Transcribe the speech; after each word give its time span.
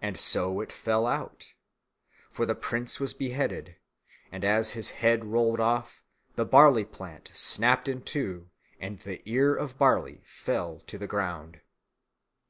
And 0.00 0.18
so 0.18 0.62
it 0.62 0.72
fell 0.72 1.06
out. 1.06 1.52
For 2.30 2.46
the 2.46 2.54
prince 2.54 2.98
was 2.98 3.12
beheaded, 3.12 3.76
and 4.32 4.42
as 4.42 4.70
his 4.70 4.88
head 4.88 5.22
rolled 5.26 5.60
off, 5.60 6.02
the 6.34 6.46
barley 6.46 6.86
plant 6.86 7.30
snapped 7.34 7.86
in 7.86 8.00
two 8.00 8.48
and 8.80 9.00
the 9.00 9.20
ear 9.28 9.54
of 9.54 9.76
barley 9.76 10.22
fell 10.24 10.80
to 10.86 10.96
the 10.96 11.06
ground. 11.06 11.60